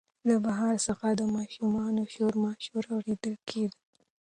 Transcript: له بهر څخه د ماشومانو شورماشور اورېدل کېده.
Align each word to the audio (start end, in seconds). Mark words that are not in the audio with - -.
له 0.27 0.35
بهر 0.45 0.73
څخه 0.87 1.07
د 1.19 1.21
ماشومانو 1.35 2.01
شورماشور 2.13 2.83
اورېدل 2.93 3.35
کېده. 3.49 3.77